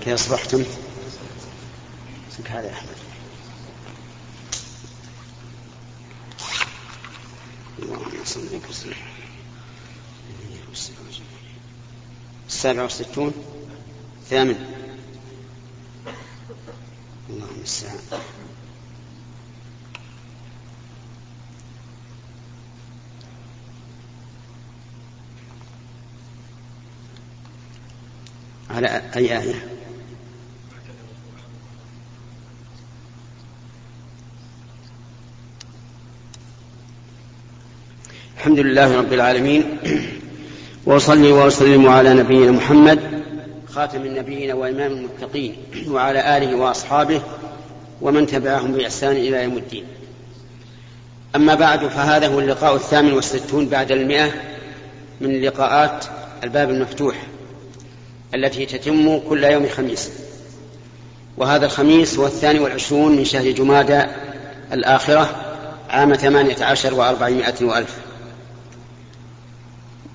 [0.00, 0.64] كيف أصبحتم؟
[2.50, 2.96] هذا يا أحمد.
[7.82, 8.40] اللهم صل
[8.70, 8.94] وسلم
[12.48, 13.32] السابع والستون.
[14.30, 14.66] ثامن
[17.30, 17.98] اللهم المستعان
[28.70, 29.79] على أي آية؟
[38.50, 39.78] الحمد لله رب العالمين
[40.86, 43.00] وأصلي وأسلم على نبينا محمد
[43.74, 45.56] خاتم النبيين وإمام المتقين
[45.88, 47.22] وعلى آله وأصحابه
[48.00, 49.84] ومن تبعهم بإحسان إلى يوم الدين.
[51.36, 54.32] أما بعد فهذا هو اللقاء الثامن والستون بعد المئة
[55.20, 56.04] من لقاءات
[56.44, 57.16] الباب المفتوح
[58.34, 60.10] التي تتم كل يوم خميس.
[61.36, 64.02] وهذا الخميس هو الثاني والعشرون من شهر جمادى
[64.72, 65.30] الآخرة
[65.90, 68.09] عام ثمانية عشر وأربعمائة وألف.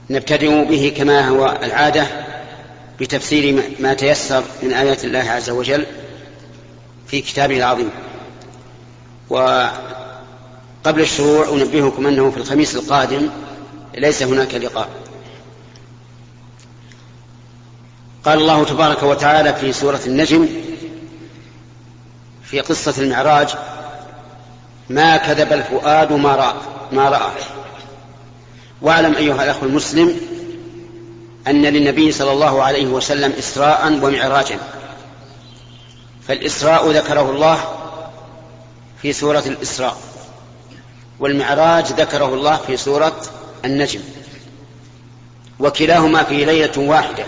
[0.10, 2.08] نبتدئ به كما هو العادة
[3.00, 5.86] بتفسير ما تيسر من آيات الله عز وجل
[7.08, 7.90] في كتابه العظيم.
[9.30, 13.30] وقبل الشروع أنبهكم أنه في الخميس القادم
[13.98, 14.90] ليس هناك لقاء.
[18.26, 20.48] قال الله تبارك وتعالى في سورة النجم
[22.44, 23.50] في قصة المعراج
[24.90, 26.56] ما كذب الفؤاد ما رأى
[26.92, 27.32] ما رأى.
[28.86, 30.20] واعلم أيها الأخ المسلم
[31.48, 34.60] أن للنبي صلى الله عليه وسلم إسراء ومعراجا.
[36.28, 37.60] فالإسراء ذكره الله
[39.02, 39.98] في سورة الإسراء
[41.20, 43.22] والمعراج ذكره الله في سورة
[43.66, 44.00] النجم.
[45.60, 47.26] وكلاهما في ليلة واحدة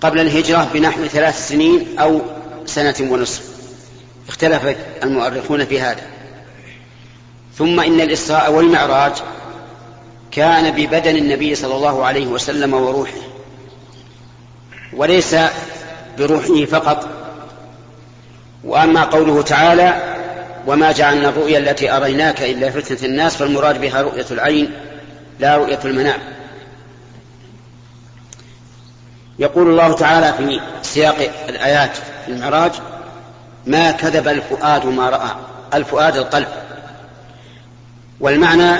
[0.00, 2.20] قبل الهجرة بنحو ثلاث سنين أو
[2.66, 3.42] سنة ونصف.
[4.28, 6.06] اختلف المؤرخون في هذا.
[7.58, 9.12] ثم إن الإسراء والمعراج
[10.30, 13.20] كان ببدن النبي صلى الله عليه وسلم وروحه
[14.92, 15.36] وليس
[16.18, 17.08] بروحه فقط.
[18.64, 20.16] وأما قوله تعالى
[20.66, 24.72] وما جعلنا الرؤيا التي أريناك إلا فتنة الناس فالمراد بها رؤية العين
[25.40, 26.18] لا رؤية المنام.
[29.38, 31.16] يقول الله تعالى في سياق
[31.48, 32.72] الآيات في المعراج
[33.66, 35.30] ما كذب الفؤاد ما رأى
[35.74, 36.48] الفؤاد القلب.
[38.20, 38.76] والمعنى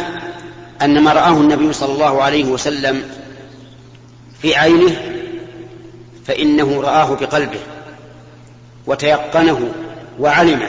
[0.83, 3.03] أن ما رآه النبي صلى الله عليه وسلم
[4.43, 5.13] في عينه
[6.27, 7.61] فإنه رآه بقلبه
[8.87, 9.73] وتيقنه
[10.19, 10.69] وعلمه.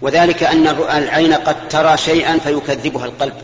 [0.00, 3.34] وذلك أن العين قد ترى شيئا فيكذبها القلب.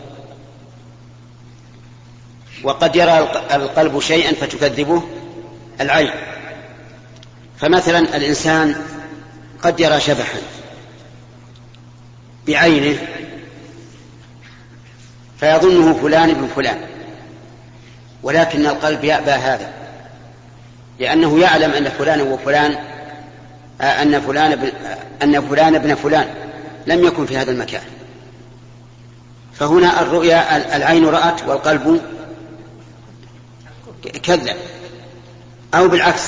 [2.63, 3.19] وقد يرى
[3.53, 5.03] القلب شيئا فتكذبه
[5.81, 6.11] العين.
[7.57, 8.75] فمثلا الإنسان
[9.63, 10.39] قد يرى شبحا
[12.47, 12.97] بعينه
[15.39, 16.77] فيظنه فلان ابن فلان.
[18.23, 19.69] ولكن القلب يأبى هذا.
[20.99, 22.75] لأنه يعلم أن فلان وفلان
[23.81, 24.71] أن فلان
[25.23, 26.27] أن فلان ابن فلان.
[26.87, 27.81] لم يكن في هذا المكان.
[29.53, 32.01] فهنا الرؤيا العين رأت والقلب
[34.23, 34.55] كذب.
[35.73, 36.23] أو بالعكس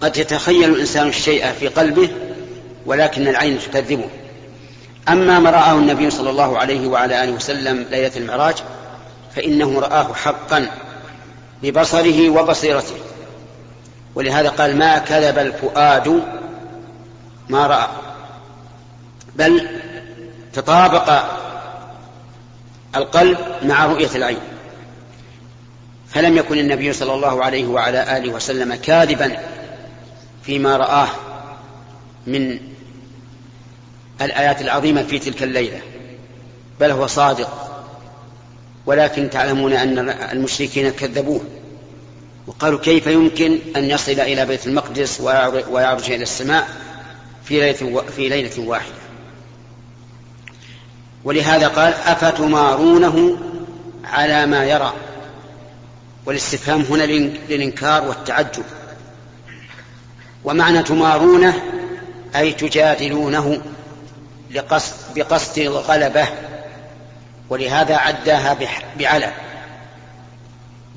[0.00, 2.10] قد يتخيل الإنسان الشيء في قلبه
[2.86, 4.08] ولكن العين تكذبه.
[5.08, 8.56] أما ما رآه النبي صلى الله عليه وعلى آله وسلم ليلة المعراج
[9.36, 10.70] فإنه رآه حقا
[11.62, 12.94] ببصره وبصيرته.
[14.14, 16.22] ولهذا قال ما كذب الفؤاد
[17.48, 17.88] ما رأى.
[19.36, 19.68] بل
[20.52, 21.22] تطابق
[22.96, 24.40] القلب مع رؤية العين.
[26.08, 29.38] فلم يكن النبي صلى الله عليه وعلى آله وسلم كاذبا
[30.42, 31.08] فيما رآه
[32.26, 32.58] من
[34.22, 35.80] الآيات العظيمة في تلك الليلة.
[36.80, 37.64] بل هو صادق.
[38.86, 41.40] ولكن تعلمون أن المشركين كذبوه.
[42.46, 45.20] وقالوا كيف يمكن أن يصل إلى بيت المقدس
[45.70, 46.68] ويعرج إلى السماء
[47.44, 48.94] في ليلة, في ليلة واحدة.
[51.24, 53.38] ولهذا قال أفتمارونه
[54.04, 54.92] على ما يرى.
[56.26, 58.64] والاستفهام هنا للإنكار والتعجب.
[60.44, 61.62] ومعنى تمارونه
[62.36, 63.60] أي تجادلونه
[64.50, 66.26] لقصد بقصد الغلبة
[67.50, 68.56] ولهذا عداها
[68.98, 69.32] بعلى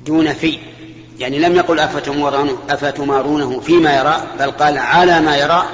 [0.06, 0.58] دون في.
[1.18, 1.80] يعني لم يقل
[2.70, 5.68] أفتمارونه فيما يرى بل قال على ما يرى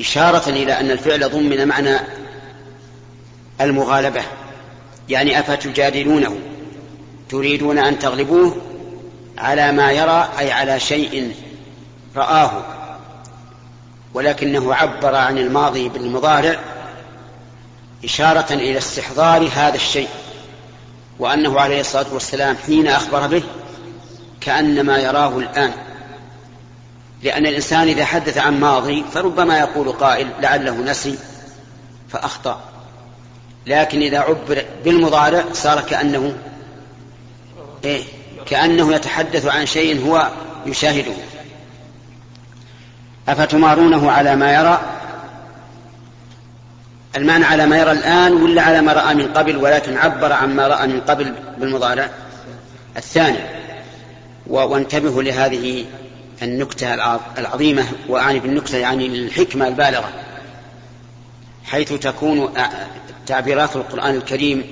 [0.00, 1.96] إشارة إلى أن الفعل ضمن معنى
[3.60, 4.22] المغالبة.
[5.08, 6.38] يعني أفتجادلونه؟
[7.28, 8.56] تريدون أن تغلبوه؟
[9.38, 11.34] على ما يرى أي على شيء
[12.16, 12.62] رآه.
[14.14, 16.58] ولكنه عبر عن الماضي بالمضارع
[18.04, 20.08] إشارة إلى استحضار هذا الشيء
[21.18, 23.42] وأنه عليه الصلاة والسلام حين أخبر به
[24.40, 25.72] كأنما يراه الآن.
[27.22, 31.18] لأن الإنسان إذا حدث عن ماضي فربما يقول قائل لعله نسي
[32.08, 32.60] فأخطأ.
[33.66, 36.34] لكن إذا عبر بالمضارع صار كأنه
[37.84, 38.04] إيه
[38.46, 40.28] كأنه يتحدث عن شيء هو
[40.66, 41.12] يشاهده.
[43.28, 44.97] أفتمارونه على ما يرى؟
[47.18, 50.66] المعنى على ما يرى الآن ولا على ما رأى من قبل ولكن عبر عن ما
[50.66, 52.10] رأى من قبل بالمضارع
[52.96, 53.38] الثاني.
[54.46, 55.84] وانتبهوا لهذه
[56.42, 56.94] النكتة
[57.38, 60.12] العظيمة وأعني بالنكتة يعني الحكمة البالغة.
[61.64, 62.54] حيث تكون
[63.26, 64.64] تعبيرات القرآن الكريم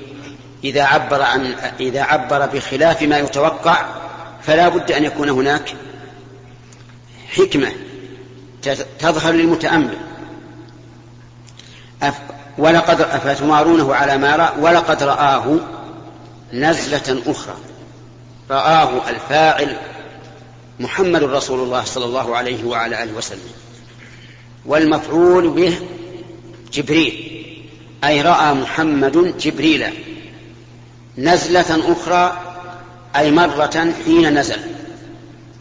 [0.65, 3.87] إذا عبر عن إذا عبر بخلاف ما يتوقع
[4.43, 5.75] فلا بد أن يكون هناك
[7.37, 7.73] حكمة
[8.99, 9.95] تظهر للمتأمل.
[12.59, 15.57] ولقد أفتمارونه على ما رأى ولقد رآه
[16.53, 17.55] نزلة أخرى.
[18.51, 19.77] رآه الفاعل
[20.81, 23.53] محمد رسول الله صلى الله عليه وعلى آله وسلم.
[24.67, 25.79] والمفعول به
[26.73, 27.33] جبريل.
[28.05, 29.85] أي رأى محمد جبريل
[31.19, 32.43] نزلة أخرى
[33.17, 34.61] أي مرة حين نزل.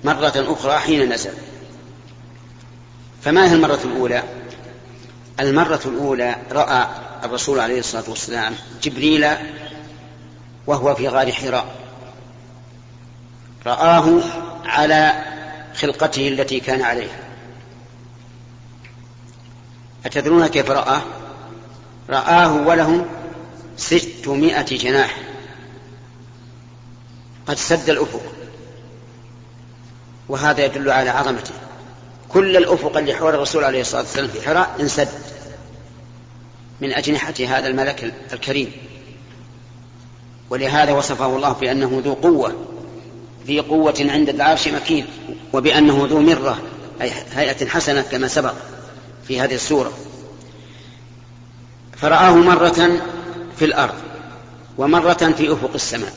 [0.04, 1.34] مرة أخرى حين نزل.
[3.22, 4.24] فما هي المرة الأولى؟
[5.40, 6.88] المرة الأولى رأى
[7.24, 9.28] الرسول عليه الصلاة والسلام جبريل
[10.68, 11.76] وهو في غار حراء.
[13.66, 14.20] رآه
[14.66, 15.24] على
[15.76, 17.20] خلقته التي كان عليها.
[20.06, 21.02] أتدرون كيف رآه؟
[22.10, 23.06] رآه وله
[23.78, 25.18] ستمائة جناح.
[27.48, 28.22] قد سد الأفق.
[30.30, 31.54] وهذا يدل على عظمته.
[32.36, 35.08] كل الأفق اللي حول الرسول عليه الصلاة والسلام في حراء انسد
[36.82, 38.72] من أجنحة هذا الملك الكريم.
[40.50, 42.56] ولهذا وصفه الله بأنه ذو قوة
[43.46, 45.06] ذي قوة عند العرش مكين
[45.54, 46.62] وبأنه ذو مرة
[47.02, 48.54] أي هيئة حسنة كما سبق
[49.28, 49.92] في هذه السورة.
[51.98, 53.02] فرآه مرة
[53.58, 53.96] في الأرض
[54.78, 56.14] ومرة في أفق السماء.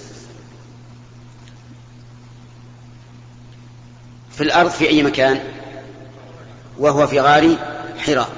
[4.31, 5.58] في الأرض في أي مكان؟
[6.79, 7.57] وهو في غار
[7.99, 8.29] حراء.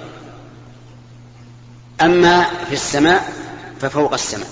[2.00, 3.32] أما في السماء
[3.80, 4.48] ففوق السماء.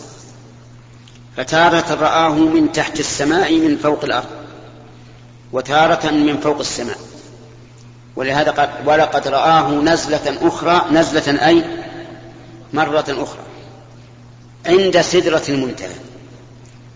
[1.37, 4.29] فتارة رآه من تحت السماء من فوق الأرض
[5.53, 6.99] وتارة من فوق السماء.
[8.17, 11.65] ولهذا قال ولقد رآه نزلة أخرى نزلة أي
[12.73, 13.43] مرة أخرى
[14.67, 15.95] عند سدرة المنتهى.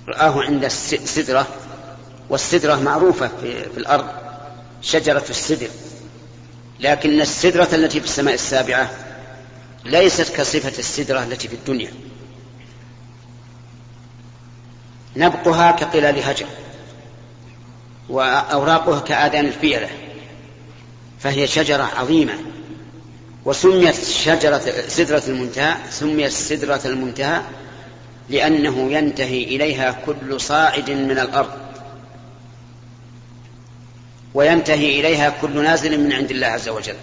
[0.08, 1.46] رآه عند السدرة
[2.30, 4.06] والسدرة معروفة في, في الأرض
[4.82, 5.68] شجرة السدر.
[6.82, 8.90] لكن السدرة التي في السماء السابعة
[9.84, 11.92] ليست كصفة السدرة التي في الدنيا.
[15.16, 16.46] نبقها كقلال هجر
[18.08, 19.88] وأوراقها كآذان الفيلة
[21.20, 22.34] فهي شجرة عظيمة.
[23.44, 27.42] وسميت شجرة سدرة المنتهى سميت سدرة المنتهى
[28.28, 31.71] لأنه ينتهي إليها كل صاعد من الأرض.
[34.34, 36.96] وينتهي إليها كل نازل من عند الله عز وجل.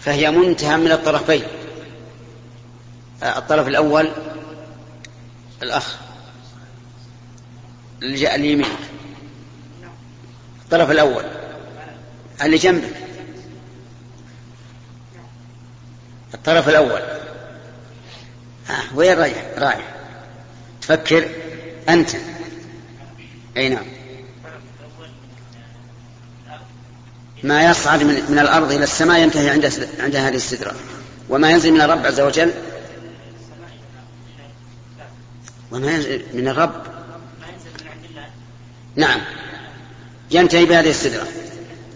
[0.00, 1.42] فهي منتهى من الطرفين.
[3.22, 4.12] الطرف الأول
[5.62, 5.96] الأخ
[8.02, 8.76] اللي اليمين.
[10.64, 11.24] الطرف الأول
[12.42, 12.96] اللي جنبك.
[16.34, 17.00] الطرف الأول.
[18.70, 19.94] آه وين رايح؟ رايح.
[20.80, 21.28] تفكر
[21.88, 22.10] أنت.
[23.56, 23.95] أي نعم.
[27.42, 30.74] ما يصعد من, من الأرض إلى السماء ينتهي عند عند هذه السدرة
[31.28, 32.52] وما ينزل من الرب عز وجل؟
[35.72, 36.82] وما ينزل من الرب؟
[38.96, 39.20] نعم.
[40.30, 41.26] ينتهي بهذه السدرة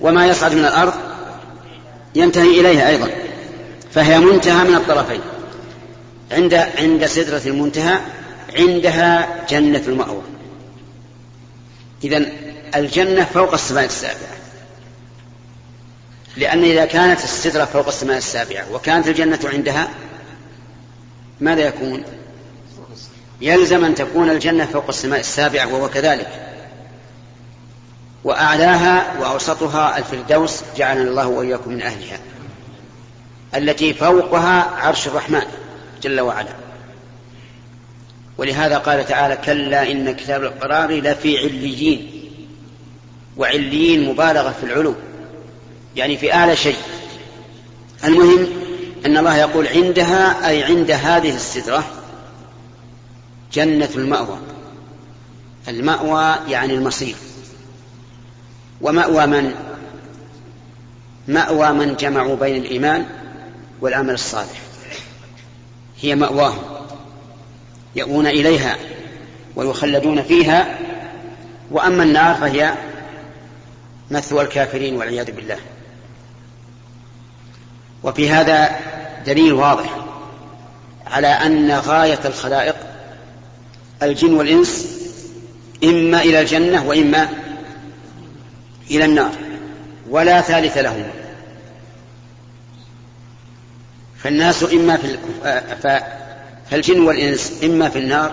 [0.01, 0.95] وما يصعد من الأرض؟
[2.15, 3.11] ينتهي إليها أيضا.
[3.95, 5.21] فهي منتهى من الطرفين.
[6.33, 7.99] عند عند سدرة المنتهى
[8.57, 10.23] عندها جنة المأوى.
[12.05, 12.27] إذا
[12.77, 14.40] الجنة فوق السماء السابعة.
[16.37, 19.89] لأن إذا كانت السدرة فوق السماء السابعة وكانت الجنة عندها
[21.41, 22.03] ماذا يكون؟
[23.41, 26.29] يلزم أن تكون الجنة فوق السماء السابعة وهو كذلك.
[28.25, 32.19] وأعلاها وأوسطها الفردوس جعلنا الله وإياكم من أهلها
[33.55, 35.43] التي فوقها عرش الرحمن
[36.03, 36.53] جل وعلا.
[38.39, 42.11] ولهذا قال تعالى كلا إن كتاب القرار لفي عليين
[43.37, 44.95] وعليين مبالغة في العلو.
[45.97, 46.77] يعني في أعلى شيء.
[48.05, 48.47] المهم
[49.07, 51.85] أن الله يقول عندها أي عند هذه السدرة
[53.53, 54.39] جنة المأوى.
[55.69, 57.15] المأوى يعني المصير.
[58.81, 59.55] ومأوى من؟
[61.29, 63.07] مأوى من جمعوا بين الإيمان
[63.81, 64.61] والعمل الصالح.
[66.01, 66.63] هي مأواهم.
[67.97, 68.77] يأوون إليها
[69.57, 70.79] ويخلدون فيها.
[71.71, 72.75] وأما النار فهي
[74.11, 75.59] مثوى الكافرين والعياذ بالله.
[78.03, 78.71] وفي هذا
[79.27, 79.97] دليل واضح
[81.07, 82.77] على أن غاية الخلائق
[84.03, 84.87] الجن والإنس
[85.85, 87.29] إما إلى الجنة وإما
[88.91, 89.33] إلى النار
[90.11, 91.05] ولا ثالث لهم.
[94.19, 95.19] فالناس إما في
[96.71, 98.33] فالجن والإنس إما في النار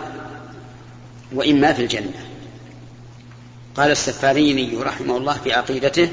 [1.34, 2.14] وإما في الجنة.
[3.76, 6.10] قال السفاريني رحمه الله في عقيدته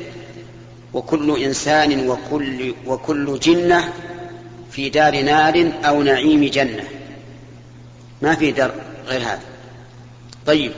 [0.95, 3.93] وكل إنسان وكل, وكل جنة
[4.71, 6.85] في دار نار أو نعيم جنة.
[8.23, 8.75] ما في دار
[9.07, 9.41] غير هذا.
[10.47, 10.73] طيب.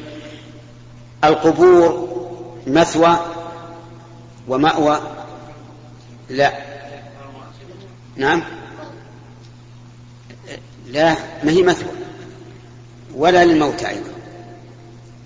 [1.24, 2.08] القبور
[2.66, 3.16] مثوى
[4.48, 5.00] ومأوى؟
[6.30, 6.52] لا.
[8.16, 8.42] نعم.
[10.86, 11.88] لا ما هي مثوى.
[13.14, 14.10] ولا للموتى أيضا.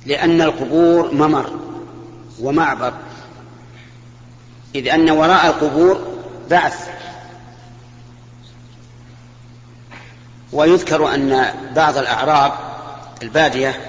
[0.07, 1.61] لأن القبور ممر
[2.41, 2.95] ومعبر.
[4.75, 6.07] إذ أن وراء القبور
[6.51, 6.89] بعث.
[10.53, 12.53] ويذكر أن بعض الأعراب
[13.23, 13.81] البادية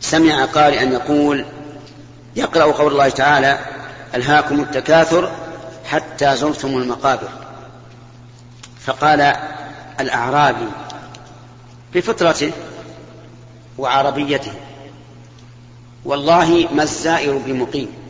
[0.00, 1.46] سمع قارئا يقول
[2.36, 3.58] يقرأ قول الله تعالى
[4.14, 5.32] ألهاكم التكاثر
[5.84, 7.28] حتى زرتم المقابر.
[8.80, 9.36] فقال
[10.00, 10.68] الأعرابي
[11.94, 12.52] بفطرته
[13.78, 14.52] وعربيته
[16.04, 18.01] والله ما الزائر بمقيم.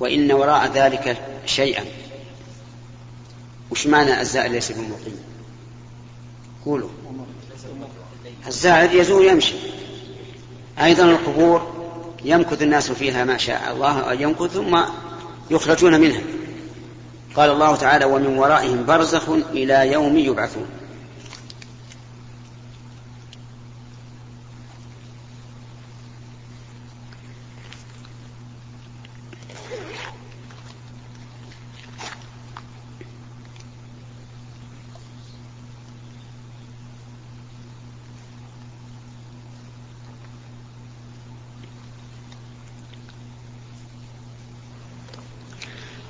[0.00, 1.84] وإن وراء ذلك شيئا.
[3.70, 5.20] وش معنى الزائر ليس بمقيم
[6.66, 6.88] قولوا.
[8.46, 9.54] الزائر يزور يمشي.
[10.82, 11.74] أيضا القبور
[12.24, 14.80] يمكث الناس فيها ما شاء الله أن يمكث ثم
[15.50, 16.20] يخرجون منها.
[17.36, 20.66] قال الله تعالى ومن ورائهم برزخ إلى يوم يبعثون.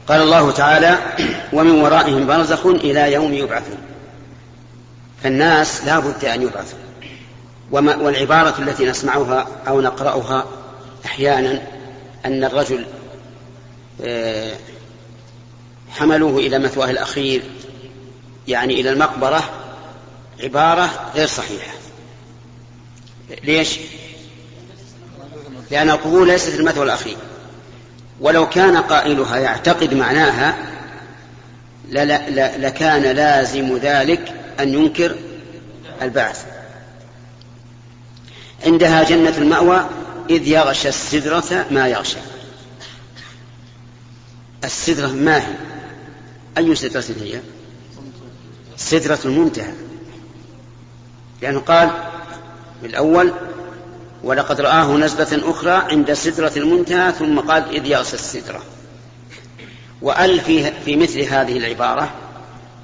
[0.09, 0.99] قال الله تعالى
[1.53, 3.79] ومن ورائهم برزخ إلى يوم يبعثون.
[5.23, 6.79] فالناس لا بد أن يبعثوا.
[7.71, 10.45] والعبارة التي نسمعها أو نقرأها
[11.05, 11.63] أحيانا
[12.25, 12.87] أن الرجل
[14.03, 14.53] آه،
[15.91, 17.43] حملوه إلى مثواه الأخير
[18.49, 19.51] يعني إلى المقبرة
[20.43, 21.73] عبارة غير صحيحة.
[23.45, 23.79] ليش؟
[25.71, 27.17] لأن القبور ليست المثوى الأخير.
[28.21, 30.57] ولو كان قائلها يعتقد معناها
[32.59, 35.17] لكان لازم ذلك أن ينكر
[36.03, 36.45] البعث.
[38.67, 39.89] عندها جنة المأوى
[40.31, 42.19] إذ يغشى السدرة ما يغشى.
[44.65, 45.55] السدرة ما هي؟
[46.59, 47.41] أي سدرة هي؟
[48.77, 49.73] سدرة المنتهى.
[51.43, 51.91] لأنه قال
[52.83, 53.33] بالأول
[54.25, 58.63] ولقد رآه نزلة أخرى عند سدرة المنتهى ثم قال إذ يغشى السدرة.
[60.03, 62.11] وأل في, في مثل هذه العبارة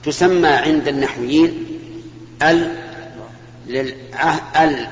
[0.04, 1.66] تسمى عند النحويين
[2.42, 2.76] أل
[3.66, 4.88] للعهد,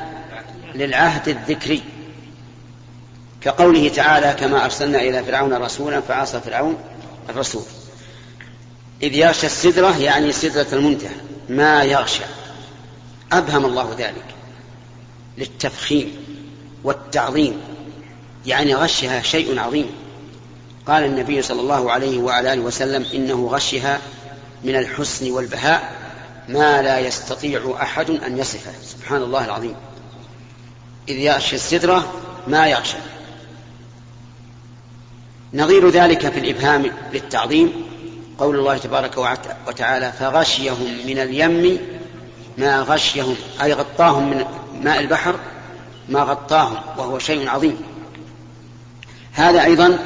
[0.74, 1.82] للعهد الذكري.
[3.40, 6.76] كقوله تعالى كما أرسلنا إلى فرعون رسولا فعصى فرعون
[7.28, 7.62] الرسول.
[9.02, 11.14] إذ يغشى السدرة يعني سدرة المنتهى
[11.48, 12.24] ما يغشى.
[13.32, 14.24] أبهم الله ذلك
[15.38, 16.37] للتفخيم.
[16.88, 17.60] والتعظيم.
[18.46, 19.86] يعني غشها شيء عظيم.
[20.86, 24.00] قال النبي صلى الله عليه وعلى آله وسلم إنه غشها
[24.64, 25.92] من الحسن والبهاء
[26.48, 28.72] ما لا يستطيع أحد أن يصفه.
[28.84, 29.74] سبحان الله العظيم.
[31.08, 32.12] إذ يغشى السدره
[32.46, 32.96] ما يغشى.
[35.54, 37.72] نظير ذلك في الإبهام للتعظيم.
[38.38, 39.18] قول الله تبارك
[39.66, 41.78] وتعالى فغشيهم من اليم
[42.58, 43.36] ما غشيهم.
[43.62, 44.44] أي غطاهم من
[44.82, 45.34] ماء البحر
[46.08, 47.80] ما غطاهم وهو شيء عظيم.
[49.32, 49.98] هذا أيضا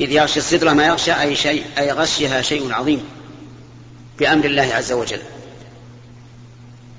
[0.00, 3.04] إذ يغشي السدرة ما يغشى أي شيء أي غشيها شيء عظيم
[4.18, 5.20] بأمر الله عز وجل.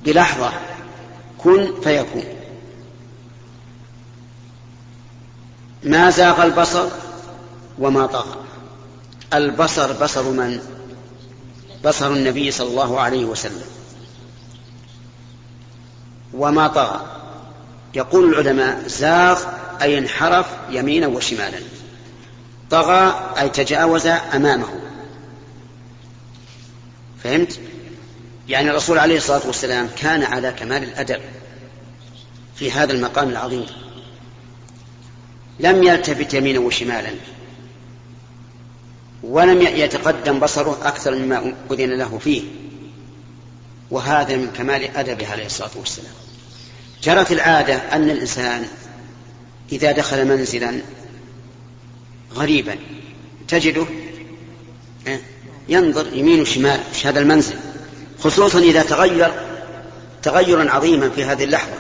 [0.06, 0.52] بلحظة
[1.38, 2.24] كن فيكون.
[5.84, 6.90] ما زاغ البصر
[7.80, 8.36] وما طغى
[9.34, 10.60] البصر بصر من؟
[11.86, 13.66] بصر النبي صلى الله عليه وسلم.
[16.34, 17.19] وما طغى
[17.96, 19.44] يقول العلماء زاغ
[19.82, 21.60] أي انحرف يمينا وشمالا.
[22.70, 24.68] طغى أي تجاوز أمامه.
[27.24, 27.60] فهمت؟
[28.48, 31.22] يعني الرسول عليه الصلاة والسلام كان على كمال الأدب
[32.56, 33.66] في هذا المقام العظيم.
[35.60, 37.12] لم يلتفت يمينا وشمالا.
[39.24, 42.44] ولم يتقدم بصره أكثر مما أذن له فيه.
[43.92, 46.29] وهذا من كمال أدبه عليه الصلاة والسلام.
[47.04, 48.66] جرت العادة أن الإنسان
[49.72, 50.82] إذا دخل منزلا
[52.36, 52.76] غريبا
[53.48, 53.86] تجده
[55.70, 57.56] ينظر يمين وشمال في هذا المنزل.
[58.20, 59.32] خصوصا إذا تغير
[60.24, 61.74] تغيرا عظيما في هذه اللحظة.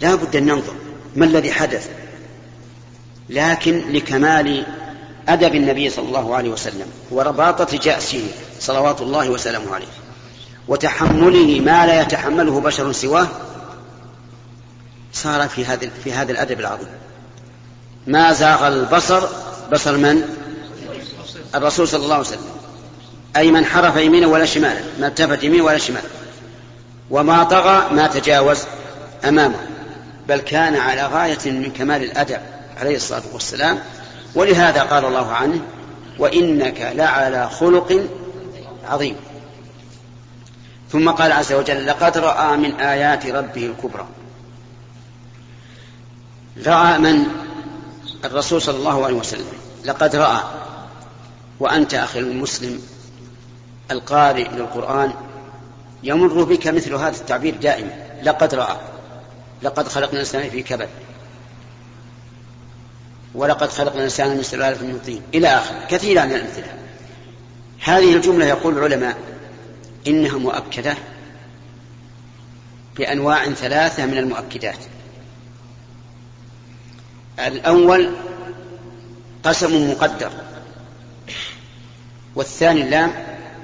[0.00, 0.74] لا بد أن ننظر
[1.16, 1.90] ما الذي حدث.
[3.28, 4.66] لكن لكمال
[5.28, 8.22] أدب النبي صلى الله عليه وسلم ورباطة جأسه
[8.60, 9.86] صلوات الله وسلامه عليه
[10.68, 13.28] وتحمله ما لا يتحمله بشر سواه
[15.12, 16.88] صار في هذا في هذا الأدب العظيم.
[18.06, 19.28] ما زاغ البصر
[19.72, 20.22] بصر من؟
[21.54, 22.50] الرسول صلى الله عليه وسلم.
[23.36, 26.02] أي من حرف يمينا ولا شمالا ما التفت يمين ولا شمال.
[27.10, 28.58] وما طغى ما تجاوز
[29.24, 29.58] أمامه.
[30.28, 32.40] بل كان على غاية من كمال الأدب
[32.76, 33.78] عليه الصلاة والسلام.
[34.34, 35.60] ولهذا قال الله عنه
[36.18, 38.08] وإنك لعلى خلق
[38.88, 39.16] عظيم.
[40.92, 44.06] ثم قال عز وجل لقد رأى من آيات ربه الكبرى.
[46.64, 47.26] رأى من؟
[48.24, 49.46] الرسول صلى الله عليه وسلم.
[49.84, 50.40] لقد رأى.
[51.60, 52.82] وأنت أخي المسلم
[53.90, 55.12] القارئ للقرآن
[56.02, 57.90] يمر بك مثل هذا التعبير دائما
[58.22, 58.76] لقد رأى.
[59.62, 60.88] لقد خلقنا الإنسان في كبد.
[63.34, 65.22] ولقد خلقنا الإنسان من سلالة من طين.
[65.34, 66.74] إلى آخر كثيرا من الأمثلة.
[67.80, 69.16] هذه الجملة يقول العلماء
[70.06, 70.94] إنها مؤكدة
[72.96, 74.78] بأنواع ثلاثة من المؤكدات.
[77.38, 78.10] الأول
[79.44, 80.30] قسم مقدر
[82.34, 83.12] والثاني اللام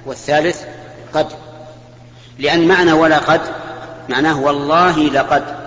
[0.06, 0.62] والثالث
[1.14, 1.26] قد
[2.38, 3.40] لأن معنى ولا قد
[4.08, 5.62] معناه والله لقد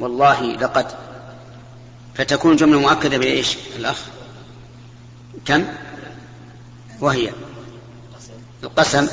[0.00, 0.86] والله لقد
[2.14, 4.00] فتكون جملة مؤكدة بإيش؟ الأخ.
[5.44, 5.64] كم؟
[7.00, 7.30] وهي
[8.62, 9.08] القسم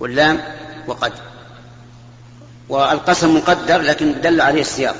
[0.00, 0.40] واللام
[0.86, 1.12] وقد.
[2.68, 4.96] والقسم مقدر لكن دل عليه السياق.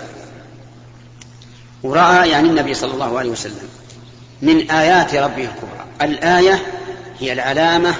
[1.84, 3.68] ورأى يعني النبي صلى الله عليه وسلم.
[4.42, 5.86] من آيات ربه الكبرى.
[6.02, 6.62] الآية
[7.20, 7.94] هي العلامة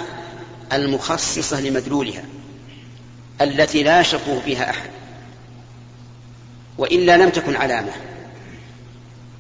[0.72, 2.24] المخصصة لمدلولها.
[3.40, 4.90] التي لا يشك فيها أحد.
[6.78, 7.92] وإلا لم تكن علامة.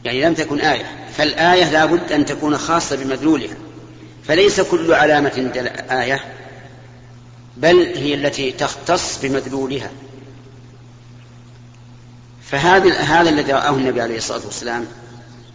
[0.04, 0.84] يعني لم تكن آية.
[1.16, 3.56] فالآية لا بد أن تكون خاصة بمدلولها.
[4.24, 5.50] فليس كل علامة
[5.90, 6.24] آية.
[7.56, 9.90] بل هي التي تختص بمدلولها.
[12.50, 14.86] فهذا هذا الذي رآه النبي عليه الصلاة والسلام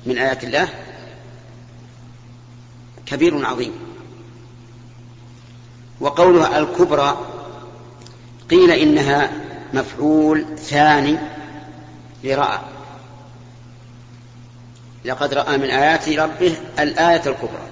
[0.06, 0.70] من آيات الله
[3.06, 3.72] كبير عظيم.
[6.00, 7.26] وقولها الكبرى
[8.50, 9.32] قيل إنها
[9.74, 11.18] مفعول ثاني
[12.24, 12.60] لرأى.
[15.06, 17.70] لقد رأى من آيات ربه الآية الكبرى.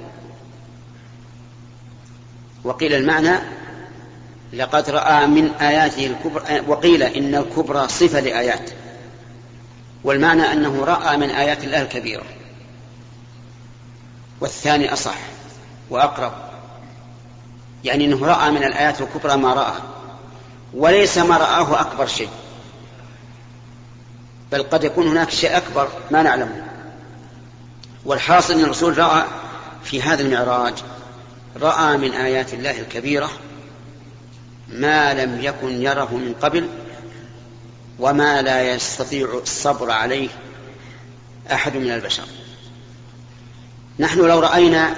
[2.63, 3.39] وقيل المعنى
[4.53, 8.69] لقد رأى من آياته الكبرى وقيل إن الكبرى صفة لآيات
[10.04, 12.24] والمعنى أنه رأى من آيات الله الكبيرة.
[14.42, 15.18] والثاني أصح
[15.90, 16.34] وأقرب.
[17.84, 19.76] يعني أنه رأى من الآيات الكبرى ما رأى.
[20.74, 22.30] وليس ما رآه أكبر شيء.
[24.52, 26.64] بل قد يكون هناك شيء أكبر ما نعلمه
[28.06, 29.24] والحاصل أن الرسول رأى
[29.84, 30.74] في هذا المعراج
[31.62, 33.30] رأى من آيات الله الكبيرة
[34.70, 36.70] ما لم يكن يره من قبل
[38.00, 40.30] وما لا يستطيع الصبر عليه
[41.52, 42.24] أحد من البشر.
[44.00, 44.96] نحن لو رأينا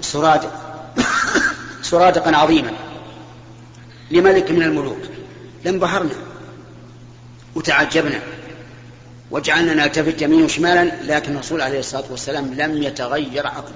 [0.00, 0.66] سرادق
[1.82, 2.72] سرادقا عظيما
[4.10, 5.02] لملك من الملوك
[5.64, 6.14] لانبهرنا
[7.54, 8.20] وتعجبنا
[9.30, 13.74] وجعلنا نلتفت يمين وشمالا لكن الرسول عليه الصلاة والسلام لم يتغير عقله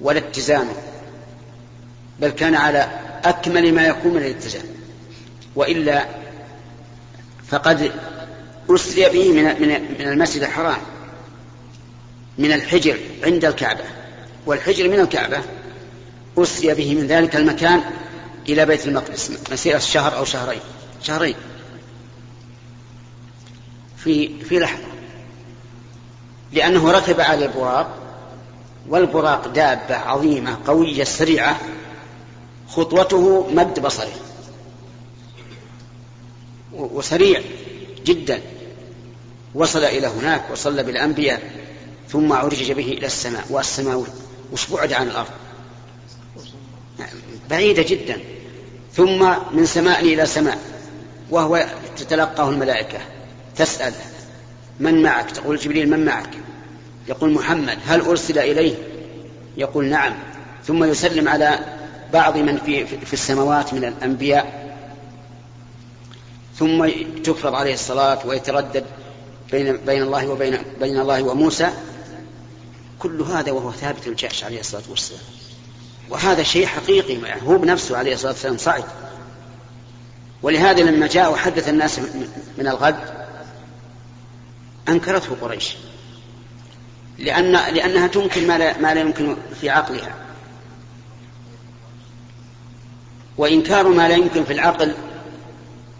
[0.00, 0.74] ولا اتزانه
[2.20, 2.88] بل كان على
[3.24, 4.64] أكمل ما يكون من الاتزان
[5.56, 6.21] وإلا
[7.52, 7.92] فقد
[8.70, 9.44] أسري به من
[9.98, 10.80] من المسجد الحرام
[12.38, 13.84] من الحجر عند الكعبة.
[14.46, 15.40] والحجر من الكعبة
[16.38, 17.80] أسري به من ذلك المكان
[18.48, 20.60] إلى بيت المقدس مسيرة شهر أو شهرين
[21.02, 21.34] شهرين.
[23.96, 24.84] في في لحظة.
[26.52, 27.98] لأنه ركب على البراق
[28.88, 31.60] والبراق دابة عظيمة قوية سريعة
[32.68, 34.31] خطوته مد بصره.
[36.74, 37.40] وسريع
[38.04, 38.40] جدا.
[39.54, 41.42] وصل إلى هناك وصلى بالأنبياء
[42.08, 44.06] ثم عرج به إلى السماء والسماء
[44.52, 45.30] وش بعد عن الأرض.
[47.50, 48.20] بعيدة جدا.
[48.94, 50.58] ثم من سماء إلى سماء
[51.30, 52.98] وهو تتلقاه الملائكة.
[53.56, 53.92] تسأل
[54.80, 56.30] من معك؟ تقول جبريل من معك؟
[57.08, 57.78] يقول محمد.
[57.86, 58.74] هل أرسل إليه؟
[59.56, 60.12] يقول نعم.
[60.66, 61.58] ثم يسلم على
[62.12, 64.71] بعض من في, في السماوات من الأنبياء.
[66.58, 66.88] ثم
[67.24, 68.84] تفرض عليه الصلاة ويتردد
[69.52, 71.70] بين بين الله وبين بين الله وموسى.
[72.98, 75.22] كل هذا وهو ثابت الجأش عليه الصلاة والسلام.
[76.08, 78.84] وهذا شيء حقيقي يعني هو بنفسه عليه الصلاة والسلام صعد
[80.42, 81.98] ولهذا لما جاء وحدث الناس
[82.58, 83.24] من الغد
[84.88, 85.76] أنكرته قريش.
[87.18, 90.14] لأن لأنها تنكر ما لا, ما لا يمكن في عقلها.
[93.38, 94.94] وإنكار ما لا يمكن في العقل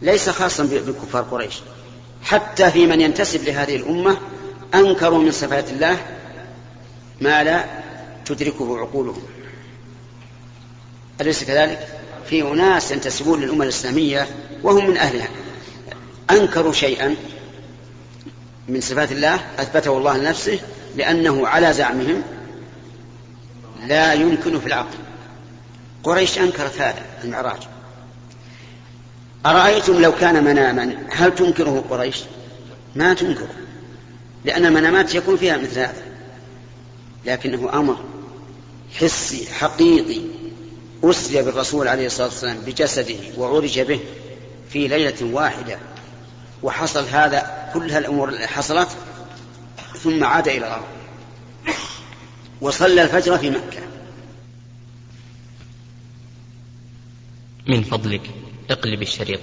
[0.03, 1.61] ليس خاصا بكفار قريش.
[2.23, 4.17] حتى في من ينتسب لهذه الأمة
[4.75, 5.97] أنكروا من صفات الله
[7.21, 7.65] ما لا
[8.25, 9.23] تدركه عقولهم.
[11.21, 11.89] أليس كذلك؟
[12.27, 14.27] في أناس ينتسبون للأمة الإسلامية
[14.63, 15.29] وهم من أهلها.
[16.31, 17.17] أنكروا شيئا
[18.69, 20.59] من صفات الله أثبته الله لنفسه
[20.97, 22.23] لأنه على زعمهم
[23.87, 24.97] لا يمكن في العقل.
[26.05, 27.63] قريش أنكرت هذا المعراج.
[29.47, 32.17] أرأيتم لو كان مناما هل تنكره قريش؟
[32.97, 33.55] ما تنكره
[34.45, 36.03] لأن المنامات يكون فيها مثل هذا.
[37.27, 38.05] لكنه أمر
[38.95, 40.21] حسي حقيقي
[41.05, 44.01] أسري بالرسول عليه الصلاة والسلام بجسده وعرج به
[44.71, 45.79] في ليلة واحدة.
[46.63, 48.89] وحصل هذا كل هالأمور اللي حصلت
[49.99, 50.85] ثم عاد إلى الأرض.
[52.61, 53.83] وصلى الفجر في مكة.
[57.69, 58.42] من فضلك.
[58.73, 59.41] اقلب الشريط.